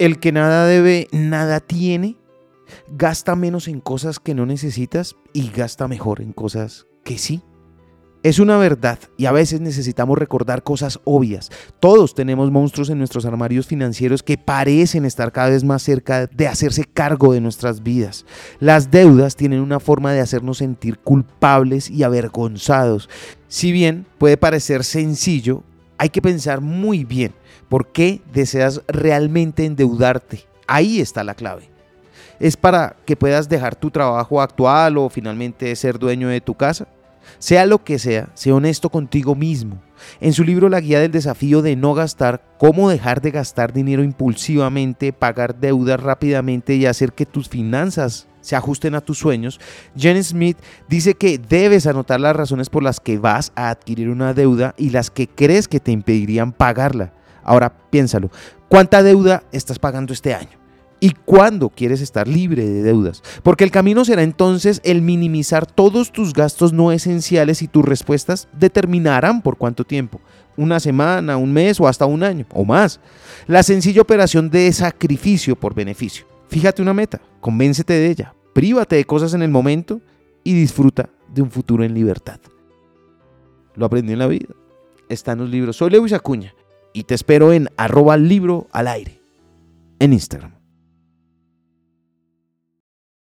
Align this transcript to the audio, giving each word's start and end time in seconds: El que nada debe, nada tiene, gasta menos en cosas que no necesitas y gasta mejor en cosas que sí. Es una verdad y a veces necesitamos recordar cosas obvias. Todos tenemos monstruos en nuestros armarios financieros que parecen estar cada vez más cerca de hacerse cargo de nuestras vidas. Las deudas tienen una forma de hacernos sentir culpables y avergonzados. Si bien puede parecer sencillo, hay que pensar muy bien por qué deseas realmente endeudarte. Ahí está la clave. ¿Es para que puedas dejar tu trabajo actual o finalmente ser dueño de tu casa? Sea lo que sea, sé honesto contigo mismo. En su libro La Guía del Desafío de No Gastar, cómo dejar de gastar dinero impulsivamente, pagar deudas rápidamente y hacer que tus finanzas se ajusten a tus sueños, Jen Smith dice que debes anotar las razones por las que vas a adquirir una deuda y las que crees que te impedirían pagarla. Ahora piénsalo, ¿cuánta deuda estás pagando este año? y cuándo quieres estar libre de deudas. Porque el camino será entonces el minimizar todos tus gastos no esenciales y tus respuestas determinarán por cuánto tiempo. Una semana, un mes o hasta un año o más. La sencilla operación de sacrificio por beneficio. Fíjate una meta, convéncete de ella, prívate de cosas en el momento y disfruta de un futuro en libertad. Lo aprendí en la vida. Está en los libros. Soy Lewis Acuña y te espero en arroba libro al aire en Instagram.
El 0.00 0.18
que 0.18 0.32
nada 0.32 0.64
debe, 0.64 1.08
nada 1.12 1.60
tiene, 1.60 2.16
gasta 2.88 3.36
menos 3.36 3.68
en 3.68 3.80
cosas 3.80 4.18
que 4.18 4.34
no 4.34 4.46
necesitas 4.46 5.14
y 5.34 5.50
gasta 5.50 5.88
mejor 5.88 6.22
en 6.22 6.32
cosas 6.32 6.86
que 7.04 7.18
sí. 7.18 7.42
Es 8.22 8.38
una 8.38 8.56
verdad 8.56 8.98
y 9.18 9.26
a 9.26 9.32
veces 9.32 9.60
necesitamos 9.60 10.16
recordar 10.16 10.62
cosas 10.62 11.00
obvias. 11.04 11.50
Todos 11.80 12.14
tenemos 12.14 12.50
monstruos 12.50 12.88
en 12.88 12.96
nuestros 12.96 13.26
armarios 13.26 13.66
financieros 13.66 14.22
que 14.22 14.38
parecen 14.38 15.04
estar 15.04 15.32
cada 15.32 15.50
vez 15.50 15.64
más 15.64 15.82
cerca 15.82 16.26
de 16.28 16.48
hacerse 16.48 16.84
cargo 16.84 17.34
de 17.34 17.42
nuestras 17.42 17.82
vidas. 17.82 18.24
Las 18.58 18.90
deudas 18.90 19.36
tienen 19.36 19.60
una 19.60 19.80
forma 19.80 20.14
de 20.14 20.20
hacernos 20.20 20.58
sentir 20.58 20.98
culpables 20.98 21.90
y 21.90 22.04
avergonzados. 22.04 23.10
Si 23.48 23.70
bien 23.70 24.06
puede 24.16 24.38
parecer 24.38 24.82
sencillo, 24.82 25.62
hay 26.00 26.08
que 26.08 26.22
pensar 26.22 26.62
muy 26.62 27.04
bien 27.04 27.34
por 27.68 27.92
qué 27.92 28.22
deseas 28.32 28.80
realmente 28.88 29.66
endeudarte. 29.66 30.46
Ahí 30.66 30.98
está 30.98 31.22
la 31.24 31.34
clave. 31.34 31.68
¿Es 32.38 32.56
para 32.56 32.96
que 33.04 33.16
puedas 33.16 33.50
dejar 33.50 33.76
tu 33.76 33.90
trabajo 33.90 34.40
actual 34.40 34.96
o 34.96 35.10
finalmente 35.10 35.76
ser 35.76 35.98
dueño 35.98 36.28
de 36.28 36.40
tu 36.40 36.54
casa? 36.54 36.88
Sea 37.38 37.66
lo 37.66 37.84
que 37.84 37.98
sea, 37.98 38.30
sé 38.32 38.50
honesto 38.50 38.88
contigo 38.88 39.34
mismo. 39.34 39.78
En 40.22 40.32
su 40.32 40.42
libro 40.42 40.70
La 40.70 40.80
Guía 40.80 41.00
del 41.00 41.12
Desafío 41.12 41.60
de 41.60 41.76
No 41.76 41.92
Gastar, 41.92 42.42
cómo 42.56 42.88
dejar 42.88 43.20
de 43.20 43.32
gastar 43.32 43.74
dinero 43.74 44.02
impulsivamente, 44.02 45.12
pagar 45.12 45.60
deudas 45.60 46.00
rápidamente 46.00 46.76
y 46.76 46.86
hacer 46.86 47.12
que 47.12 47.26
tus 47.26 47.50
finanzas 47.50 48.26
se 48.40 48.56
ajusten 48.56 48.94
a 48.94 49.00
tus 49.00 49.18
sueños, 49.18 49.60
Jen 49.96 50.22
Smith 50.22 50.58
dice 50.88 51.14
que 51.14 51.38
debes 51.38 51.86
anotar 51.86 52.20
las 52.20 52.36
razones 52.36 52.68
por 52.68 52.82
las 52.82 53.00
que 53.00 53.18
vas 53.18 53.52
a 53.54 53.70
adquirir 53.70 54.08
una 54.08 54.34
deuda 54.34 54.74
y 54.76 54.90
las 54.90 55.10
que 55.10 55.28
crees 55.28 55.68
que 55.68 55.80
te 55.80 55.92
impedirían 55.92 56.52
pagarla. 56.52 57.12
Ahora 57.42 57.72
piénsalo, 57.90 58.30
¿cuánta 58.68 59.02
deuda 59.02 59.42
estás 59.52 59.78
pagando 59.78 60.12
este 60.12 60.34
año? 60.34 60.60
y 61.00 61.12
cuándo 61.24 61.70
quieres 61.70 62.00
estar 62.00 62.28
libre 62.28 62.64
de 62.64 62.82
deudas. 62.82 63.22
Porque 63.42 63.64
el 63.64 63.70
camino 63.70 64.04
será 64.04 64.22
entonces 64.22 64.80
el 64.84 65.02
minimizar 65.02 65.66
todos 65.66 66.12
tus 66.12 66.32
gastos 66.32 66.72
no 66.72 66.92
esenciales 66.92 67.62
y 67.62 67.68
tus 67.68 67.84
respuestas 67.84 68.48
determinarán 68.52 69.42
por 69.42 69.56
cuánto 69.56 69.84
tiempo. 69.84 70.20
Una 70.56 70.78
semana, 70.78 71.38
un 71.38 71.52
mes 71.52 71.80
o 71.80 71.88
hasta 71.88 72.04
un 72.04 72.22
año 72.22 72.44
o 72.52 72.64
más. 72.64 73.00
La 73.46 73.62
sencilla 73.62 74.02
operación 74.02 74.50
de 74.50 74.70
sacrificio 74.72 75.56
por 75.56 75.74
beneficio. 75.74 76.29
Fíjate 76.50 76.82
una 76.82 76.92
meta, 76.92 77.20
convéncete 77.40 77.92
de 77.92 78.10
ella, 78.10 78.34
prívate 78.52 78.96
de 78.96 79.04
cosas 79.04 79.34
en 79.34 79.42
el 79.42 79.50
momento 79.50 80.00
y 80.42 80.52
disfruta 80.52 81.08
de 81.32 81.42
un 81.42 81.50
futuro 81.50 81.84
en 81.84 81.94
libertad. 81.94 82.40
Lo 83.76 83.86
aprendí 83.86 84.12
en 84.12 84.18
la 84.18 84.26
vida. 84.26 84.48
Está 85.08 85.32
en 85.32 85.38
los 85.38 85.48
libros. 85.48 85.76
Soy 85.76 85.90
Lewis 85.90 86.12
Acuña 86.12 86.52
y 86.92 87.04
te 87.04 87.14
espero 87.14 87.52
en 87.52 87.68
arroba 87.76 88.16
libro 88.16 88.66
al 88.72 88.88
aire 88.88 89.20
en 90.00 90.12
Instagram. 90.12 90.59